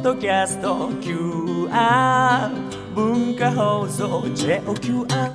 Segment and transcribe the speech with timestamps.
[0.00, 2.48] ッドキャスト QR
[2.94, 5.32] 文化放送 JOQR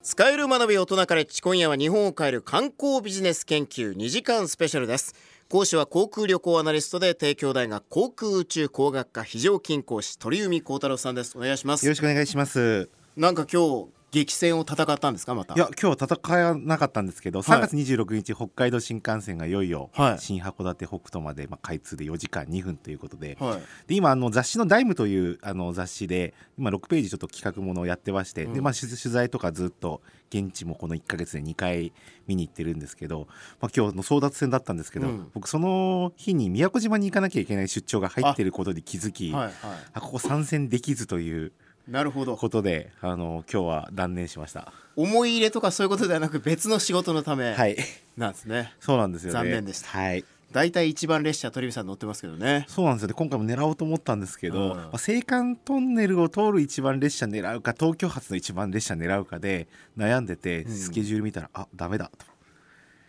[0.00, 5.14] 使える学び大人カレッジ今夜は日本を変える観光ビジネス研究2時間スペシャルです。
[5.50, 11.36] 講師は航空旅行アナリストで帝京大学航空宇宙工学科非常勤講師鳥海幸太郎さんです。
[11.36, 11.84] お願いします。
[11.84, 12.88] よろしくお願いします。
[13.14, 15.52] なんか今日激戦を戦ったんですかまた？
[15.52, 20.18] いや今日は戦わなかったんですけど、3月26日北海道新幹線がいよいよはい。
[20.18, 23.60] 新函館北斗まで、まあ、開通で4時間2分ということで,、はい。
[23.88, 31.92] で今あの雑誌の「ダイムというあの雑誌で今6ページちょっと企画ものをやってまして、でまあ、取取材とかずっと現地もこの1か月で2回
[32.26, 33.28] 見に行ってるんですけど、
[33.60, 35.30] まあ、今日の争奪戦だったんですけど、うん。
[35.34, 39.52] 僕その日に宮古島に行かなきゃいけない出張が入ってることで気づきはいは
[39.92, 41.52] あここ参戦できずというい
[41.88, 44.72] なるほどことであの今日は断念しました。
[44.96, 47.76] 思い入れとかそういうことではなく別の仕事のためはい
[48.16, 49.32] なんですねそうなんですよね。
[49.34, 50.24] 残念でしたはい。
[50.52, 53.14] 大体一番列車鳥海さん乗ってますけどねそうなんですよね。
[53.14, 62.26] 今回も狙おうと思ったんですけど、うんまあ、青函トンネルを通る一番列車狙うか、東京発の一番列車狙うかで悩んでて、スケジュール見たら、あ、ダメだと。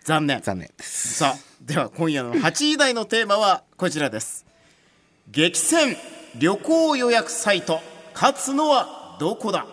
[0.03, 1.15] 残念残念です。
[1.15, 4.45] さあでは今夜の8時台のテーマはこちらです
[5.29, 5.97] 激戦
[6.39, 7.81] 旅行予約サイト
[8.19, 9.67] 勝つのはどこだ？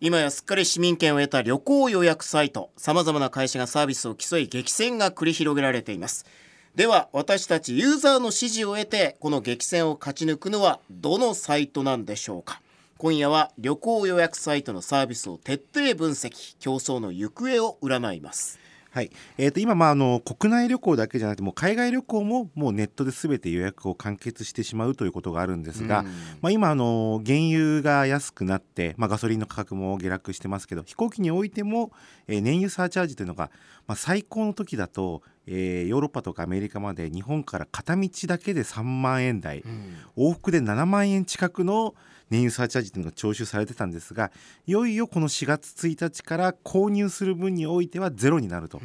[0.00, 6.26] 今やすっかり市民権を得た旅行予約サイトさまざまな会社がサービスを競い激戦が繰り広げられています。
[6.74, 12.60] では私たちユーザーの支持を得てこの激戦を勝ち抜くのはどのサイトなんでしょうか？
[12.96, 18.58] 今夜は旅行予約サイトのサービスを徹底分析競争の行方を占います。
[18.90, 19.10] はい。
[19.36, 26.06] えっ、と、今、まあ、あの、国内旅行だけじゃなくて、もう海外旅行も、もうネットで全て予約を完結してしまうということがあるんですが、うん
[26.40, 31.92] まあ、今、あの、原油が安くなって、まあ、ガソリンの価格も下落してますけど、飛行機においても、
[32.28, 33.50] えー燃油サーチャージというのが、
[33.86, 39.64] まあ、最高の時だと、えーヨーロッパとかアメリカまで日本から片道だけで3万円台、
[40.16, 41.94] 往復で7万円近くの
[42.30, 44.30] 燃油サーチャージというのが徴収されてたんですが
[44.66, 48.80] いよいよこの4月1日から購入する分においてはゼロになると。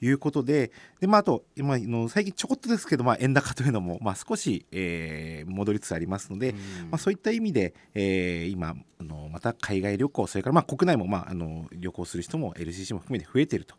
[0.00, 0.70] いうことで
[1.00, 6.54] で、まあ、あと今あの最近ちょこっとですけど、まあ、円高というのも、まあ、少し、えー戻りつつありますので、
[6.90, 13.74] まあ、そういった意味で、えー今あのまた海外旅行それからまあ国内も、まあ、あの旅行する人も LCC も含めて増えていると、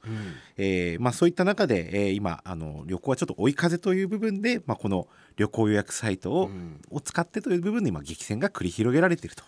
[0.57, 6.49] えーまあ、そういった中で、えー今あの旅行はちょっと追い風という部分で、まあ、この旅行予約サイトを,、
[6.89, 9.43] を使ってという部分で今激戦が繰り広げられていると。
[9.43, 9.47] い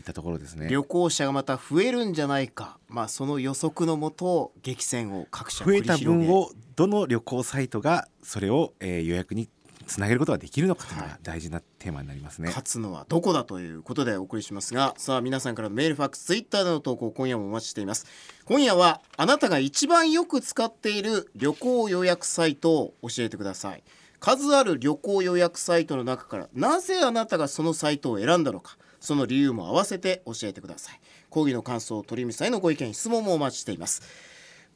[0.00, 0.68] ったところですね。
[0.68, 9.48] 旅行者がまた増えるんじゃないか、まあ、その予測のもと激戦を各社繰増えた分をどの旅行サイトがそれを、えー予約に
[9.90, 12.48] つなげることができるのかというのが大事なテーマになりますね。
[12.48, 18.06] 勝つのはどこだということでお送りしますがさあ皆さんからのメールファックスツイッターでの投稿今夜もお待ちしています。
[18.44, 23.82] 今夜はあなたが一番よく使っている旅行予約サイトを教えてください。
[24.20, 31.00] 数ある旅行予約サイトの中からなぜあなたがそのサイトを選んだのかその理由も合わせて教えてください。
[31.30, 34.02] 講義の感想鳥海さんへのご意見質問もお待ちしています。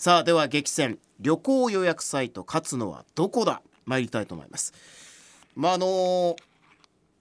[0.00, 0.98] さあでは激戦。
[1.18, 3.60] 旅行予約サイト勝つのはどこだ？
[3.84, 4.72] 参りたいと思います。
[5.54, 6.36] まああの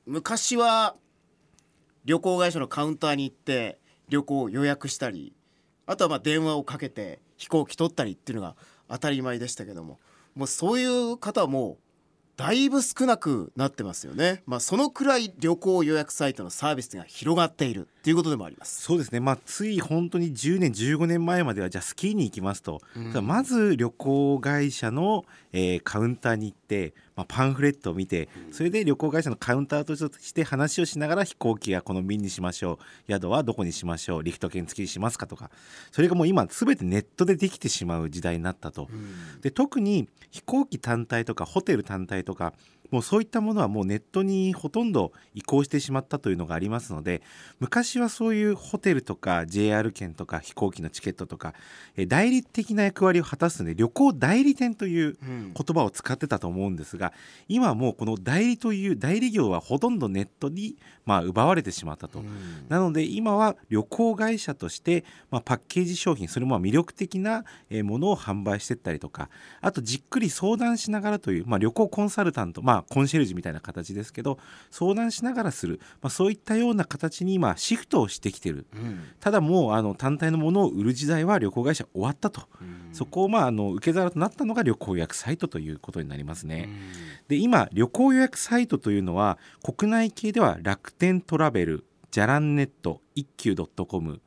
[0.05, 0.95] 昔は
[2.05, 5.33] 旅行会社のカウンターに行って旅行を予約したり
[5.87, 8.55] あとはまあ電話をかけて飛行機取ったりっていうのが
[8.87, 9.99] 当たり前でしたけども
[10.33, 11.77] もうそういう方はもう
[12.37, 17.89] だいぶ少なくなってますよね、まあ、そのくらい旅行予約サイトのサービスが広がっている。
[17.99, 18.81] っていうことでもあります。
[18.81, 22.81] そうですね、まあ、つい本当に10年15年前まではじゃあスキーに行きますと、
[23.21, 33.11] まず旅行会社の、えーカウンターに行って、まあ、パンフレットを見てそれで旅行会社のカウンターとして話をしながら飛行機はこの便にしましょう。
[33.11, 34.23] 宿はどこにしましょう。
[34.23, 35.51] リフト券付きにしますかとか。
[35.91, 38.87] それがもう今全てネットでできてしまう時代になったと。
[39.41, 42.53] で特に飛行機単体とかホテル単体とか
[42.91, 47.21] もうそういったものはもうネットにほとんど移行してしまったというのがありますので
[47.59, 51.53] 昔はそういうホテルとか JR 券とか飛行機のチケットとか
[51.95, 57.13] えー代理的な役割を果たすので旅行代理店という言葉を使ってたと思うんですが
[57.47, 60.75] 今はもうこの代理という代理業はほとんどネットに
[61.05, 62.23] まあ奪われてしまったと。
[62.67, 69.29] なので今は旅行会社として、まあ、パッケージ商品それもまあ魅力的なえーものを販売していったりとか
[69.61, 74.39] あとじっくり相談しながらという、まあ、旅行コンサルタント、まあコンシェルジュみたいな形ですけど
[74.71, 78.65] 相談しながらする、まあ、そういったような形に今シフトをしてきてる。
[78.73, 79.03] うん。
[79.19, 82.43] ただもうあの単体のものを売る時代は旅行会社終わったと、
[82.91, 86.69] そこをまああの受け皿となったのが旅行予約サイトということになりますね。
[87.27, 94.21] で今旅行予約サイトというのは国内系では楽天トラベルじゃらんネット一休 .com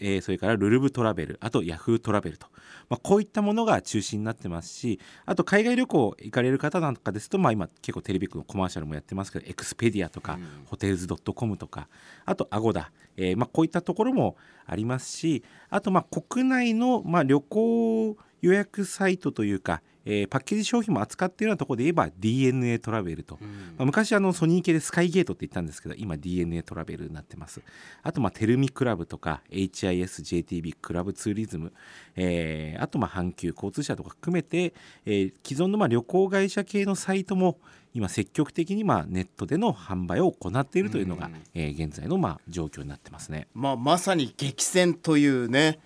[0.00, 2.46] えーそれからるるぶトラベルあとヤフートラベルと、
[2.88, 10.46] まあ、こういったものが中心になってますしあと海外旅行行かれる方なんかですと、まあ、今結構テレビ局のコマーシャルもやってますけどエクスペディアとか、うん。
[10.66, 11.88] ホテルズ .com とか
[12.24, 23.48] あとアゴダ、えーまあ、こういったところもありますしあとまあ国内のまあ旅行予約サイトというか、えーパッケージ商品も扱っているようなところで言えば DNA トラベルと、うん。
[23.48, 27.60] まあ、昔あのソニー系でスカイゲートって言ったんですけど今 DNA トラベルになってます。
[28.02, 31.72] あとまあテルミクラブとか HISJTB クラブツーリズム、
[32.14, 34.72] えーあとまあ阪急交通社とか含めて、
[35.04, 37.58] えー既存のまあ旅行会社系のサイトも
[37.94, 41.34] 今積極的にまあネットでの販売を行っているというのが、うん。
[41.54, 43.48] えー現在のまあ状況になってますね。
[43.54, 45.78] まあ、まさに激戦というね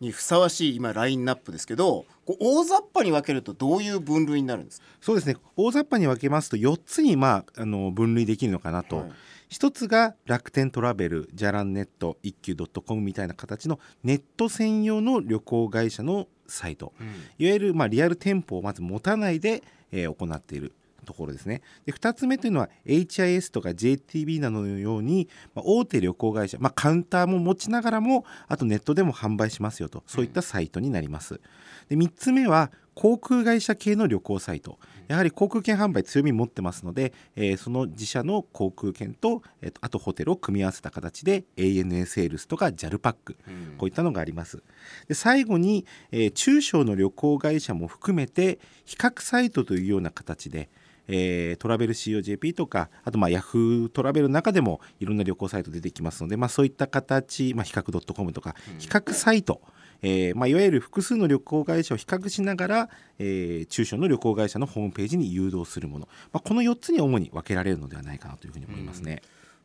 [0.00, 4.86] にふさわしい今ラインナップですけど大雑把に分けるとどういう分類になるんですか？
[5.00, 5.36] そうですね。
[5.56, 9.12] 大雑把に分けますと4つに、まあ、あの分類できるのかなと、はい。
[9.48, 16.92] 一つが楽天トラベルじゃらんネット一休 .com みたいな形のネット専用の旅行会社のサイト。
[17.38, 19.62] いわゆるまあリアル店舗をまず持たないで、
[19.92, 20.72] えー行っている
[21.06, 21.62] ところですね。
[21.86, 31.40] で2つ目というのは HIS とか JTB などのように、まあ、大手旅行会社、まあ、カウンターも持ちながらもあとネットでも販売しますよとそういったサイトになります。
[31.88, 34.78] で3つ目は航空会社系の旅行サイト。
[35.06, 43.36] やはり航空券販売強み持ってますので、えーその自社の航空券と,、えーとあとホテルを組み合わせた形で ANA セールスとか JAL パック
[43.78, 44.62] こういったのがあります。
[45.08, 50.70] で最後に、えー中小の旅行会社も含めて比較サイトというような形で
[51.08, 59.60] えートラベル COJP とかあとまあヤフートラベルの中でもいろんな旅行サイト出てきますので、まあ、そういった形、まあ、比較 .com とか比較サイト、
[60.02, 69.22] えーまあ、いわゆる複数の旅行会社を比較しながら、えー中小の旅行会社のホームページに誘導するもの、まあ、この4つに主に分けられるのではないかなというふうに思いますね。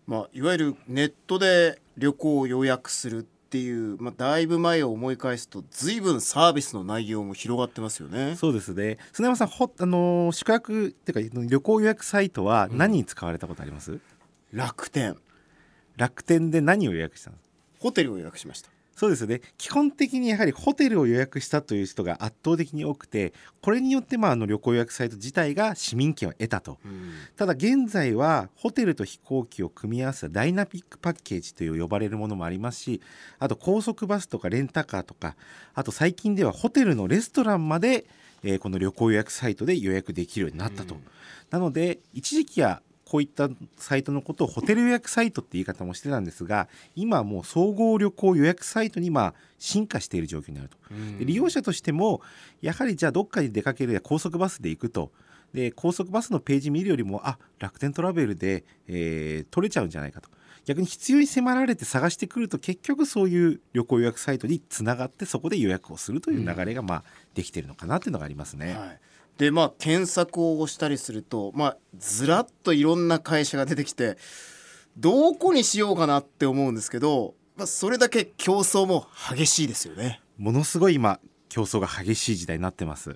[0.08, 8.38] まあ、いわゆるネットで旅行を予約するっていう、まあ、だいぶ前を思い返すと随分サービスの内容も広がってますよね。
[8.38, 8.98] そうですね。
[9.12, 14.00] 砂山さんほ、あのー宿泊っていうか旅行予約サイトは何に使われたことあります、
[14.54, 15.18] 楽天。
[15.98, 17.56] 楽天で何を予約したんですか？
[17.80, 18.70] ホテルを予約しました。
[19.02, 19.42] そうですね。
[19.58, 26.78] 基本的にやはりホテルを予約したという人が圧倒的に多くてこれによってまああの旅行予約サイト自体が市民権を得たと。
[27.36, 33.02] ただ現在はホテルと飛行機を組み合わせたダイナミックパッケージという呼ばれるものもありますし
[33.40, 35.36] あと高速バスとかレンタカーとか
[35.74, 38.06] あと最近ではホテルのレストランまで、
[38.44, 41.02] えーこの旅行予約サイトで予約できるようになったと、うん。
[41.50, 50.78] なので一時期はこういったサイトのことをホテル予約サイトって言い方もしてたんですが今はもう総合旅行予約サイトにまあ進化している状況になると。
[51.20, 52.22] で利用者としても
[52.62, 55.12] やはりじゃあどっかに出かけるや高速バスで行くと
[55.54, 60.30] で高速バスのページ見るよりもあ楽天トラベルで、えー取れちゃうんじゃないかと
[60.64, 67.04] 逆に必要に迫られて探してくると結局そういう旅行予約サイトにつながってそこで予約をするという流れがまあ
[67.34, 68.74] できてるのかなっていうのがありますね。
[68.74, 69.00] はい、
[69.42, 74.20] でまあ検索を押したりすると、まあ、ずらっといろんな会社が出てきて
[74.98, 80.22] どこにしようかなって思うんですけど、まあ、それだけ競争も激しいですよね。
[80.38, 81.20] ものすごい今
[81.52, 83.14] 競争が激しい時代になってます。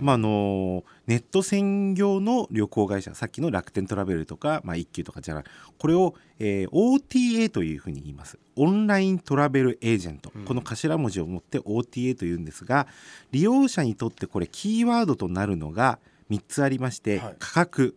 [0.00, 5.44] まああのネット専業の旅行会社さっきの楽天トラベルとか、まあ、一休とかじゃない
[5.78, 8.38] これを、えー OTA というふうに言います。
[8.56, 10.44] オンライントラベルエージェント、うん。
[10.44, 12.86] この頭文字を持って OTA というんですが
[13.32, 15.98] 利用者にとってこれキーワードとなるのが
[16.30, 17.36] 3つありまして、はい。
[17.38, 17.96] 価格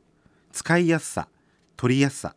[0.53, 1.27] 使いやすさ
[1.75, 2.35] 取りやすさ。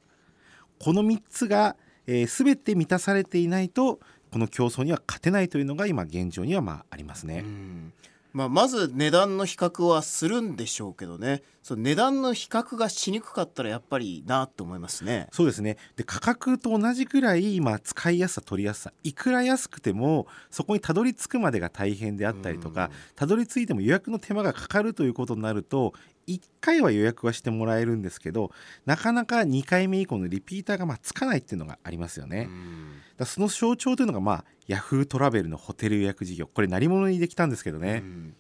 [0.81, 1.77] この3つが、
[2.09, 7.43] えー、全て満たされていないとこの競争には勝てないというのが今現状にはまあありますね。
[7.45, 7.93] うん
[8.37, 15.29] まあ、まず値段の比較はするんでしょうけどねその値段の比較がしにくかったらやっぱりなと思いますね。
[15.33, 25.95] そうですねで価格と同じくらい今使いやすさ取りやすさいくら安くてもそこにたどり着くまでが大変であったりとかたどり着いても予約の手間がかかるということになると
[26.29, 28.51] 1回は予約はしてもらえるんですけど
[28.85, 32.49] なかなか2回目以降のリピーターがまあつかないっていうのがありますよね。
[32.51, 32.89] うん。
[33.17, 36.47] だその象徴というのがまあヤフートラベルのホテル予約事業。
[36.47, 38.35] これ何者にできたんですけどね、うん。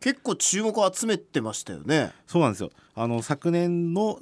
[0.00, 2.12] 結構注目を集めてましたよね。
[2.26, 2.70] そうなんですよ。
[2.94, 4.18] あの昨年の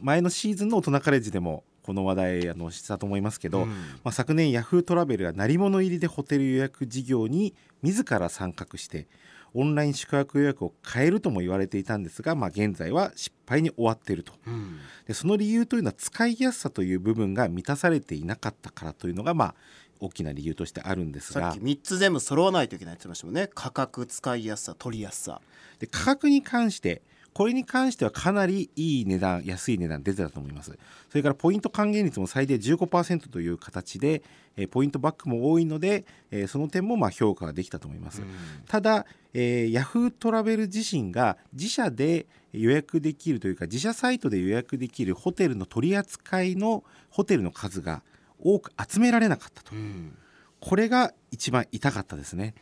[0.00, 3.68] 前のシーズンの大人カレッジでもこの話題あのしたと思いますけど、うん。
[3.68, 3.74] ま
[4.04, 9.06] あ、昨年ヤフートラベルが鳴り物入りでホテル予約事業に自ら参画して
[9.54, 14.32] オンライン宿泊予約を変えるとも言われていたんですが、まあ、現在は失敗に終わっていると。
[14.46, 14.78] うん。
[15.06, 19.54] でその理由というのは使いやすさという部分が満たされていなかったからというのが、まあ、
[20.00, 21.52] 大きな理由としてあるんですが。
[21.52, 23.48] さっき3つ全部揃わないといけないって言ってましたもんね。
[23.54, 25.40] 価格使いやすさ取りやすさ。
[25.78, 27.02] で価格に関して
[27.34, 30.78] これに関してはかなりいい値段安い値段出てたと思います。
[31.10, 34.22] それからポイント還元率も最大15%という形で、
[34.56, 38.22] えーポイントバックも多いので、えーその点もまあ評価ができたと思います、
[38.68, 48.02] ただ、えー、ヤフートラベル自身が自社で予約できるというか自社サイトで予約できるホテルの取り扱いのホテルの数が
[48.38, 49.74] 多く集められなかったと。
[49.74, 50.16] うん。
[50.60, 52.54] これが一番痛かったですね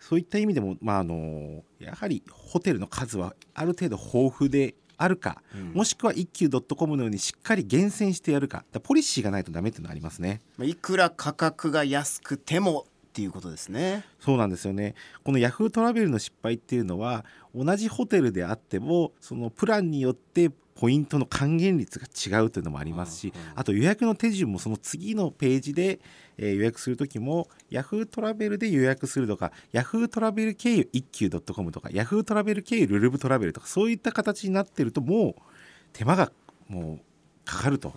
[0.00, 5.72] そういった意味でも、まあ、あのやはりホテルの数はある程度豊富であるか、うん。
[5.72, 10.40] もしくは一休 .com のようにしっかり厳選してやるかポリシーがないとダメっていうのはありますね。
[10.56, 14.04] まあいくら価格が安くてもっていうことですね。
[14.20, 14.94] そうなんですよね。
[15.24, 26.00] このヤフートラベルの失敗っていうのは同じホテルであってもそのプランによってポイントの還元率が違うというのもありますしあと予約の手順もその次のページで、
[26.38, 35.34] えー予約する時もヤフートラベルで予約するとかヤフートラベル経由一休 .com とかヤフートラベル経由ルルブトラベルとかそういった形になってるともう
[35.92, 36.32] 手間が
[36.68, 37.00] もう
[37.44, 37.92] かかると。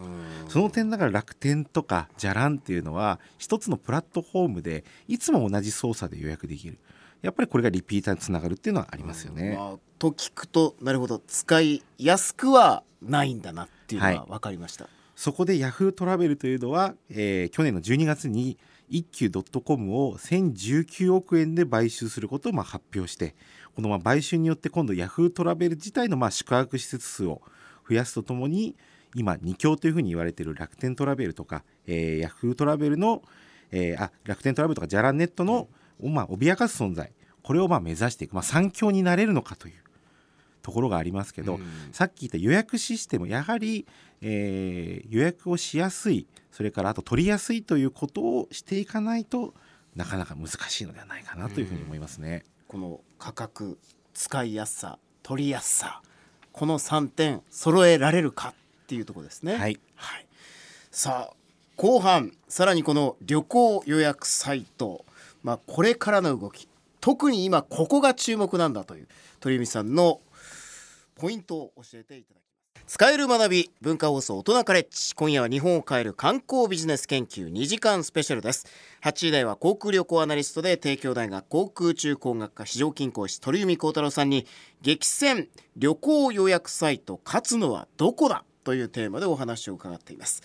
[0.47, 6.79] その点だから楽天とかじゃらんっていうのは一つのプラットフォームでいつも同じ操作で予約できる
[7.23, 9.55] やっぱりこれがリピーターにつながるっていうのはありますよね。
[9.57, 11.19] まあと聞くとなるほど。
[11.25, 14.29] 使いやすくはないんだなっていうのははい。
[14.29, 18.57] 分かりました、そこでヤフートラベルというのは、えー去年の12月に
[18.89, 23.35] 一休 .com を1019億円で買収することをまあ発表して
[23.75, 27.41] このまあ買収によって今度ヤフートラベル自体のまあ宿泊施設数を
[27.89, 28.75] 増やすとともに
[29.15, 33.21] 今2強というふうに言われている楽天トラベルとか、えーヤフートラベルの、
[33.71, 35.69] えーあ楽天トラベルとかじゃらんネットの、
[36.01, 37.11] まあ、脅かす存在。
[37.41, 39.73] これをまあ目指していく、まあ、3強になれるのかという
[40.61, 41.63] ところがありますけど、うん。
[41.91, 43.27] さっき言った予約システム。
[43.27, 43.85] やはり、
[44.21, 46.27] えー予約をしやすい。
[46.51, 49.53] それからあと取りやすいということをしていかないと
[49.95, 52.45] なかなか難しいのではないかなというふうに思いますね。
[52.67, 53.79] この価格
[54.13, 56.01] 使いやすさ取りやすさ
[56.51, 59.55] この3点揃えられるかっていうところですね。
[59.55, 60.27] はい、はい、
[60.91, 61.35] さあ
[61.75, 65.05] 後半さらにこの旅行予約サイト、
[65.43, 66.67] まあ、これからの動き。
[66.99, 69.07] 特に今ここが注目なんだという
[69.41, 70.21] 鳥海さんの
[71.15, 72.43] ポイントを教えていただきます。
[72.85, 75.13] 使える学び文化放送大人カレッジ。
[75.13, 78.67] 今夜は日本を変える観光ビジネス研究2時間スペシャルです。
[79.03, 84.45] 8時台は航空旅行アナリストで帝京大学航空宇宙工学科非常勤講師鳥海幸太郎さんに
[84.81, 90.41] 激戦旅行予約サイト勝つのはどこだというテーマでお話を伺っています。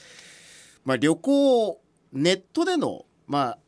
[0.84, 1.80] まあ、旅行
[2.12, 3.58] ネットでの、まあ、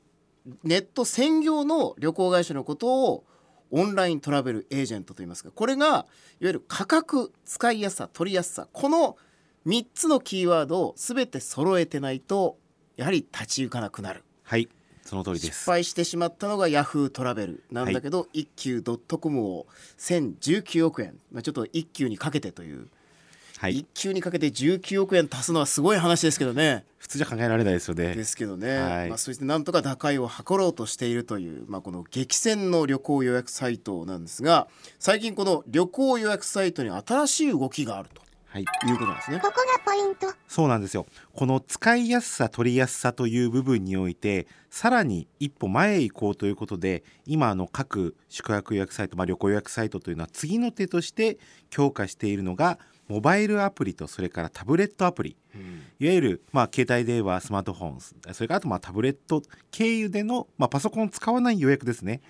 [0.64, 3.24] ネット専業の旅行会社のことを
[3.70, 6.06] オンライントラベルエージェントと言いますがこれがいわ
[6.40, 9.16] ゆる価格使いやすさ取りやすさこの
[9.66, 12.58] 3つのキーワードを全て揃えてないと
[12.96, 14.24] やはり立ち行かなくなる。
[14.42, 14.68] はい。
[15.02, 15.70] その通りで失す。
[15.70, 17.64] 敗してしまったのがヤフートラベル。
[17.70, 19.66] なんだけど、一休 .com を
[19.98, 22.88] 1019億円、まあ、ちょっと一休にかけてという、
[23.60, 26.86] はい一、休にかけて19億円足すのはすごい話ですけどね。
[26.96, 28.14] 普通じゃ考えられないですよね。
[28.14, 34.66] ですけどね、はいまあ、そしてなんとか打開を図ろうとしているという、まあ、この激戦の旅行予約サイトなんですが
[34.98, 38.08] 最近この旅行予約サイトに新しい動きがある
[38.46, 39.38] はいということなんですね。
[39.38, 40.26] ここがポイント。
[40.48, 51.38] そうなんですよこの使いやすさ取りやすさという部分においてさらに一歩前へ行こうということで今あの各宿泊予約サイト、まあ、旅行予約サイトというのは次の手として
[51.68, 52.78] 強化しているのが
[53.10, 55.36] モバイルアプリとそれからタブレットアプリ
[55.98, 62.20] いわゆる、まあ、携帯電話スマートフォンそれからあとまあタブレット経由での、まあ、パソコンを使わない予約ですね。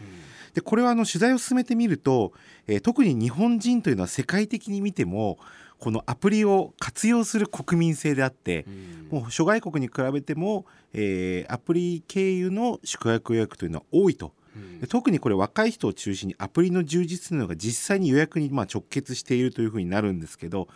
[0.54, 2.32] でこれはあの取材を進めてみると、
[2.66, 5.38] えー特に日本人というのは世界的に見ても
[5.78, 8.64] このアプリを活用する国民性であって、
[9.10, 14.32] もう諸外国に比べても、えーアプリ経由の宿泊予約というのは多いと。
[14.80, 20.68] で特にこれ若い人を中心にアプリの充実というのが実際に予約にまあ直結しているというふうになるんですけど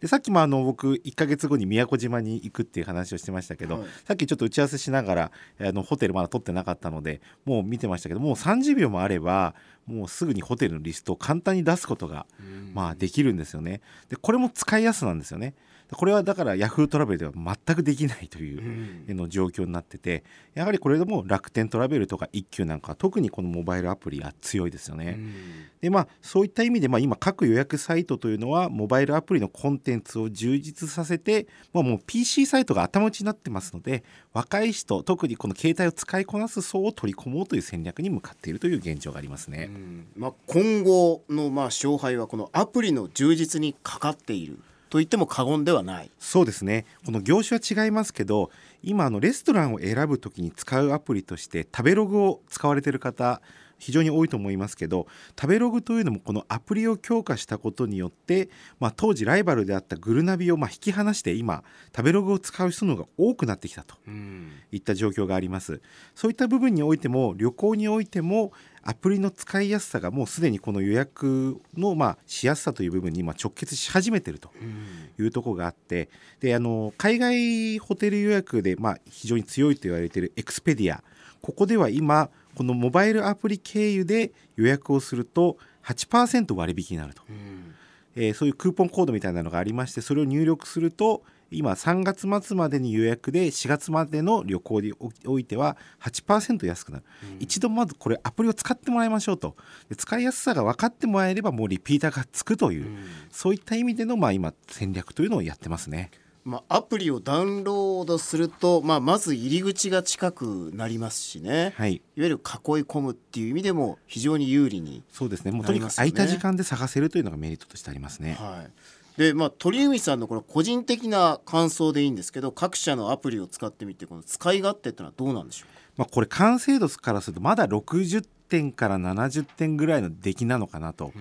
[0.00, 5.30] でさっきもあの僕1ヶ月後に宮古島に行くっていう話をしてましたけど、はいさっきちょっと打ち合わせしながら
[5.60, 9.54] あのホテルまだ取ってなかったのでもう見てましたけどもう30秒もあれば
[9.86, 12.26] もうすぐにホテルのリストを簡単に出すことが、
[12.72, 13.80] まあ、できるんですよね。
[14.08, 15.54] でこれも使いやすなんですよね。
[15.90, 20.22] これはだからヤフートラベルでは全くできないというの状況になってて
[20.54, 25.16] やはりこれでも楽天トラベルとか一休なんかは特にこのモバイルアプリは強いですよね。
[25.18, 34.02] うんでまあそういった意味で、まあ、今各予約サイトというのはモバイルアプリのコンテンツを充実させて、まあ、もう PC サイトが頭打ちになってますので
[34.32, 39.70] 若い人特にこの携帯を使いこなす層を取り込もうという戦略に向かっているという現状がありますね。
[39.72, 46.10] うんまあ、今後のまあ勝敗はこのアプリの充実にかかっていると言っても過言ではない。
[46.18, 48.50] そうですねこの業種は違いますけど
[48.82, 53.40] 今あのレストランを選ぶ時に使うアプリとして食べログを使われてる方
[53.78, 55.06] 非常に多いと思いますけど
[55.40, 58.48] 食べログというのもこのアプリを強化したことによって、
[58.80, 61.62] まあ、当時ライバルであったグルナビをまあ引き離して今
[61.94, 64.50] 食べログを使う人の方が多くなってきたとうん。
[64.72, 65.80] いった状況があります。
[66.14, 75.24] そういった部分においても旅行においてもアプリの使いやすさがもうすでにこの予約のまあしやすさという部分に今直結し始めているとうん。
[75.24, 76.08] いうところがあって
[76.40, 81.02] であの海外ホテル予約で、まあ、非常に強いと言われているエクスペディア。
[81.40, 87.74] ここでは今このモバイルアプリ経由で予約をすると8%割引になると、うん。
[88.16, 91.22] えーそういうクーポンコードみたいなのがありましてそれを入力すると
[91.52, 94.92] 今3月末までに予約で4月までの旅行に
[95.24, 97.04] おいては8%安くなる、
[97.38, 99.54] 一度まずこれアプリを使ってもらいましょうと。
[99.88, 102.96] で使いやすさが分かってもらえればもうリピーターがつくという、うん。
[103.30, 106.10] そういった意味での、まあ、今戦略というのをやってますね。
[106.48, 112.40] まあ、アプリをダウンロードすると、まあ、まず入り口が近くなりますしね、はいいわゆる囲い
[112.84, 115.52] 込むっていう意味でも非常に有利に、そうですね。
[115.52, 118.36] もうとにかく空いた時間で探せるというのがメリットとしてありますね。
[118.40, 118.70] はい
[119.18, 131.12] でまあ、鳥海さんのこれ個人的な感想でいいんですけど各社のアプリを使ってみてこの使い勝手ってのはどうなんでしょまあこれ完成度からするとまだ60点から70点ぐらいの出来なのかなと。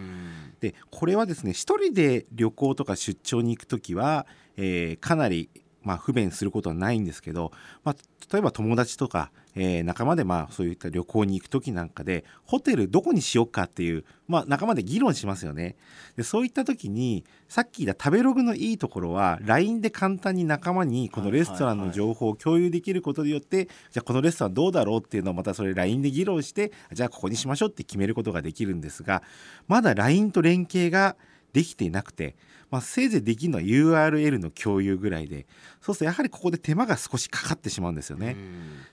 [0.60, 5.50] でこれはですね一人で旅行とか出張に行く時は、えーかなり
[5.84, 7.54] まあ不便することはないんですけど、
[7.86, 7.96] まあ、
[8.32, 15.78] 例えば友達とか、えー仲間でまあそういった旅行に行く時なんかでホテルどこにしようかっていう、まあ、仲間で議論しますよね。
[16.18, 29.24] でそういった時にさっき言った食べログのいいところは LINE で簡単に仲間にこのレストランの情報を共有できることによって、じゃあこのレストランどうだろうっていうのをまたそれ LINE で議論してじゃあここにしましょうって決めることができるんですが
[29.68, 31.16] まだ LINE と連携が
[31.54, 32.36] できていなくて、
[32.70, 35.46] まあ、せいぜいできるのは URL の共有ぐらいで
[35.82, 38.36] そうするとやはりここで手間が少しかかってしまうんですよね。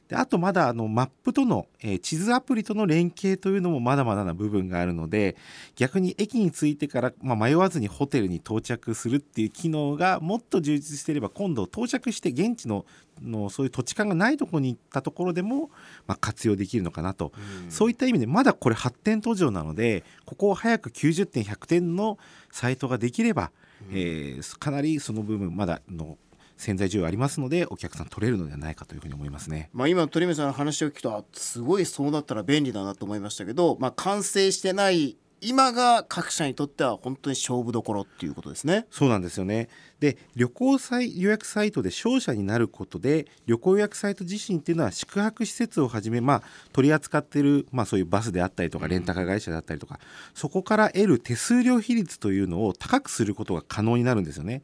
[0.09, 5.37] であとまだあのマップとの、えー地図アプリとの連携というのもまだまだな部分があるので
[5.75, 12.85] 逆に駅に着いてから、まあ、迷わずにホテルに到着するっていう機能がもっと充実していれば今度到着して現地の
[13.23, 15.71] のそういう土地勘がないところに行ったところでも、
[16.07, 17.33] まあ、活用できるのかなと、
[17.69, 22.19] そういった意味でまだこれ発展途上なのでここを早く90点100点の
[22.51, 23.51] サイトができれば、
[23.91, 26.17] えーかなりその部分まだの
[26.57, 29.71] 潜在需要ありますのでお客さん取れるのではないかというふうに思いますね。
[29.73, 38.87] まあ、今の鳥海さんの話を聞くとあすごいそうなったら便利だなと思いましたけど、まあ、完成してない今が各社にとっては本当に勝負どころっていうことですね。
[38.91, 39.69] そうなんですよね
[40.01, 49.99] で旅行サイ予約サイトで商社になることで旅行予約サイト自身っていうのは宿泊施設をはじめ、まあ、取り扱っている、まあ、そういうバスであったりとかレンタカー会社であったりとか、
[50.35, 54.63] そこから得る手数料比率というのを高くすることが可能になるんですよね。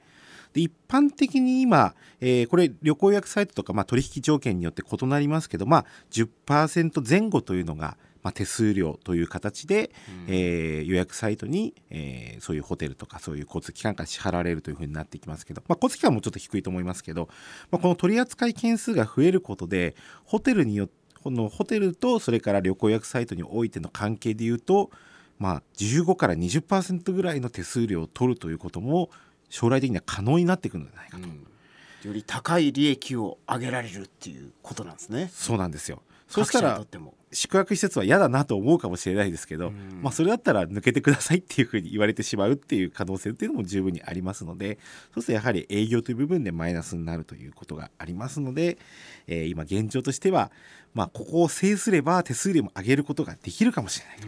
[0.52, 9.90] で一般的に今、えーこれ旅行予約サイトとか、まあ、取引条件によって異なりますけど、まあ、10%前後というのが、まあ、手数料という形で、
[10.26, 17.28] えー予約サイトに、えーそういうホテルとかそういう交通機関から支払われるというふうになってきますけど、まあ、交通機関もちょっと低いと思いますけど、
[17.70, 20.88] まあ、この取り扱い件数が増えることでホテルによ
[21.22, 24.90] このホテルとそれから旅行予約サイトにおいての関係でいうと、
[25.38, 29.11] まあ、15から20%ぐらいの手数料を取るということも
[29.50, 35.30] 将来的には可能になってくるのではないかと、より高い利益を上げられるっていうことなんですね。
[35.33, 36.84] そうなんですよそしたら
[37.32, 40.00] 宿泊施設は嫌だなと思うかもしれないですけど、うん。
[40.02, 44.78] まあ、それだったら抜けてくださいっていうふうに言われてしまうっていう可能性っていうのも十分にありますので
[45.14, 48.78] そうするとやはり営業という部分でマイナスになるということがありますので、
[49.26, 50.50] えー今現状としては、
[50.94, 54.26] まあ、ここを制すれば手数料も上げることができるかもしれないと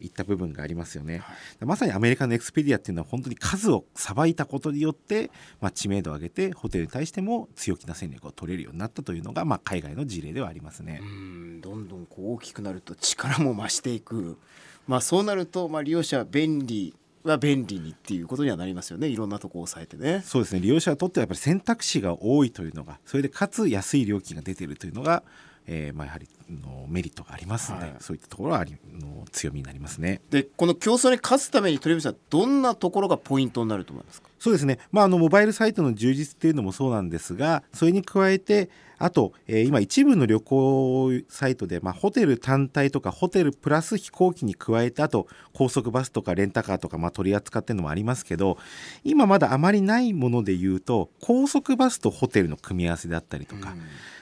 [0.00, 1.22] いった部分がありますよね。
[1.60, 5.30] まさにアメリカのエクスペディアっていうのは本当に数をさばいたことによって、
[5.60, 11.00] まあ、知名度を上げてホテルに対しても強気な戦略を取れるようになったというのが、まあ、海外の事例ではありますね。
[11.02, 14.38] うんどんどんこう大きくなると力も増していく、
[14.86, 20.22] まあ、そうなると、まあ、利用者は便利は便利にっていうことにはなりますよねいろんなとこを抑えてね。
[20.24, 25.22] そうですね利用者にとってはやっぱり選択肢が多いというのがそれでかつ安い料金が出ているというのが、
[25.70, 27.94] えーまあ、やはりのメリットがありますので、はい。
[28.00, 30.22] そういったところはありの強みになりますね。
[30.30, 34.28] でこの競争に勝つために鳥海さんどんなところがポイントになると思いますか？
[34.38, 48.58] そうですね、まあ、あのモバイルサイトの充実っていうのもそうなんですがそれに加えてあと、えー今一部の旅行サイトで、まあ、ホテル単体とかホテルプラス飛行機に加えてあと高速バスとかレンタカーとか、まあ、取り扱ってるのもありますけど
[49.04, 53.74] 今まだあまりないもので言うと高速バスとホテルの組み合わせであったりとか、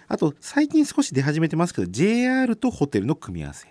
[0.08, 3.68] あと最近少し出始めてますけど JR とホテルの組み合わせ。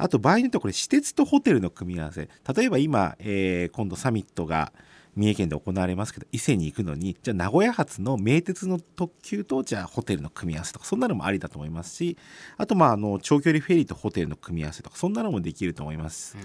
[0.00, 2.28] あと場合によってはこれ私鉄とホテルの組み合わせ。
[2.54, 4.72] 例えば今、えー今度サミットが
[5.18, 12.16] 三重県で行われますけど伊勢に行くのにじゃあ名古屋発の名鉄の特急とじゃあホテルの組み合わせとかそんなのもありだと思いますし
[12.56, 16.36] あとまああの長距離フェリーとホテルの組み合わせとかそんなのもできると思います。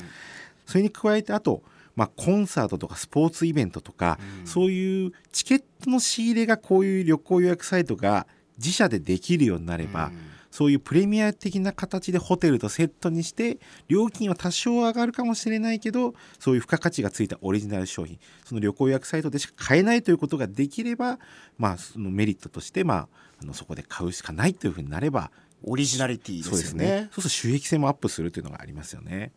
[0.65, 1.62] それに加えてあと
[1.95, 8.26] まあ、コンサートとかスポーツイベントとか、そういうチケットの仕入れがこういう旅行予約サイトが
[8.63, 10.12] 自社でできるようになれば、
[10.54, 21.17] そういうプレミア的な形でホテルとセットにして料金は多少上がるかもしれないけどそういう付加価値がついたオリジナル商品その旅行予約サイトでしか買えないということができれば、
[21.58, 23.08] まあ、そのメリットとして、まあ、
[23.41, 25.32] あのそこで買うしかないというふうになれば
[25.63, 26.86] オリジナリティでそうですね。
[26.86, 29.32] ねそうすると収益性もアップするというのがありますよね。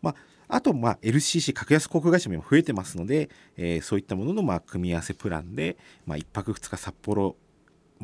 [0.00, 0.14] まあ
[0.46, 7.36] あと、まあ、LCC 格安航空会社も今増えてますので、えーそういったものの、まあ、組み合わせプランで、まあ、1泊2日札幌、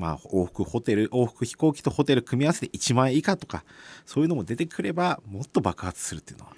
[0.01, 3.65] まあ、往復ホテル往復飛行機とホテル組み合わせで1万円以下とか
[4.07, 6.53] そういうのも出てくればもっと爆発するっていうのは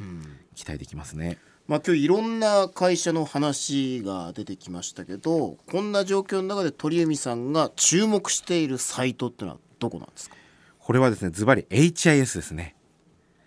[0.55, 1.39] 期待できますね。
[1.67, 10.37] まあ、今日いろんな会社の話が出てきましたけどこんな状況の中で鳥海さんが注目しているサイトってのはどこなんですか？
[10.79, 12.77] これはですねズバリ HIS ですね。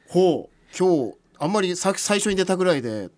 [0.07, 0.77] ほう。
[0.77, 3.09] 今日あんまりさ最初に出たぐらいで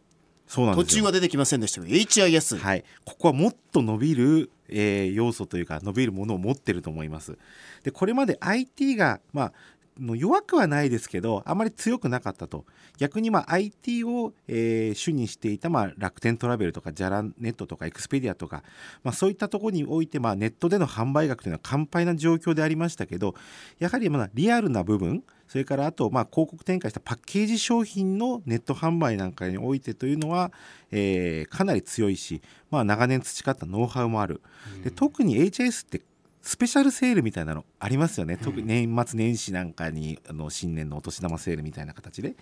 [0.48, 1.02] 途そうなんですよ。
[1.02, 7.38] 中は出てきませんでしたけど HIS、はい、ここはもっと伸びる、えー要素というか伸びるものを持ってると思います。
[7.84, 9.53] でこれまで IT が、まあ、
[9.99, 12.65] の弱くはないですけどあまり強くなかったと
[12.97, 18.63] 逆にまあ IT を、えー主にしていた、まあ、楽天トラベルとかジャラネットとかエクスペディアとか、
[19.03, 23.36] まあ、そういったところにおいて、まあ、ネットでの販売額というのは完敗な状況でありましたけど
[23.80, 30.52] やはりまあリアルな部分それからあとまあ広告展開したパッケージ商品のネット販売なんかにおいてというのは、
[30.92, 34.42] えーかなり強いし、まあ、長年培ったノウハウもある、
[34.84, 36.02] で特に HIS って
[36.48, 42.38] スペシャルセールみたいなのありますよね、特に年末年始なんかにあの新年のお年玉セールみたいな形で、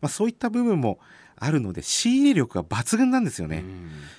[0.00, 1.00] まあ、そういった部分も
[1.34, 3.64] あるので仕入れ力が抜群なんですよね。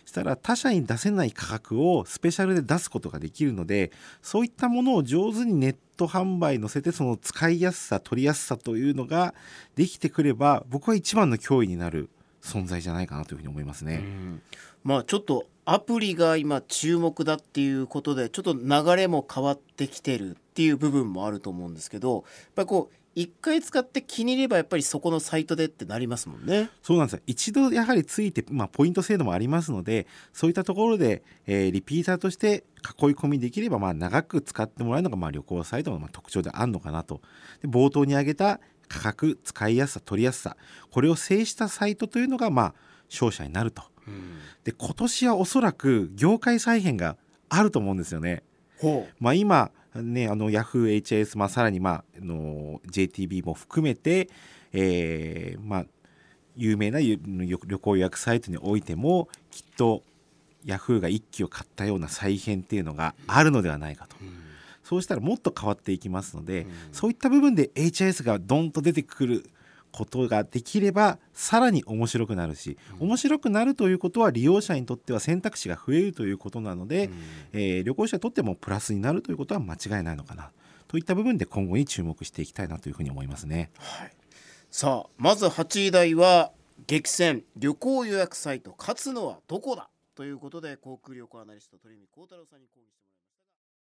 [0.06, 9.34] したら他社に出せない価格をスペシャルで出すことができるのでそういったものを上手にネット販売乗せてその使いやすさ取りやすさというのが
[9.76, 12.10] できてくれば僕は一番の脅威になる
[12.42, 14.04] 存在じゃないかなというふうに思いますね。
[14.84, 22.24] まあちょっとアプリが今注目だっていうことでちょっと流れも変わってきてるっていう部分もあると思うんですけどやっ
[22.56, 26.72] ぱりこう一回使って気に入ればやっぱりそこのサイトでってなりますもんね。
[26.82, 27.20] そうなんですよ。
[27.28, 32.64] 一度やはりついて、まあ、ポイント制度もありますのでそういったところで、えーリピーターとして
[33.00, 37.22] 囲い込みできれば、まあ、長く使ってもらえるのが、まあ、旅行サイトのまあ特徴であるのかなと。
[37.62, 40.58] で冒頭に挙げた価格使いやすさ取りやすさ
[40.90, 42.74] これを制したサイトというのが、まあ、
[43.12, 43.84] 勝者になると。
[44.64, 47.18] で今年はおそらく業界再編が
[47.50, 48.44] あると思うんですよね。
[48.80, 54.30] ほまあ、今ねあの YahooHIS、まあ、さらに、まあ、あの JTB も含めて、
[54.72, 55.86] えーまあ、
[56.56, 60.04] 有名なゆ旅旅行予約サイトにおいてもきっと
[60.66, 61.00] Yahoo!
[61.00, 64.16] が一機を買ったような再編っていうのがあるのではないかと。
[64.84, 69.50] そうしたらもっと変わっていきますので、そういった部分で HIS がドンと出てくる
[69.92, 77.10] ことができればさらに面白くなるし、面白くなるということは利用者にとっては選択肢が増えるということなので、
[77.54, 80.52] えー旅行者にとってもプラスになるということは間違いないのかな。
[80.88, 83.72] といった部分で今後に注目していきたいなというふうに思いますね。
[84.72, 86.52] さあまず8位台は
[86.88, 89.90] 激戦旅行予約サイト勝つのはどこだ？
[90.16, 92.90] ということで航空旅行アナリスト鳥海幸太郎さんに講義